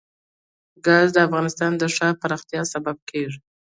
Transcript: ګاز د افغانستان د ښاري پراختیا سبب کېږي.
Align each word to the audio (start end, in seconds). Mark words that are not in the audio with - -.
ګاز 0.85 1.07
د 1.13 1.17
افغانستان 1.27 1.71
د 1.77 1.83
ښاري 1.95 2.17
پراختیا 2.21 2.61
سبب 2.73 2.97
کېږي. 3.09 3.39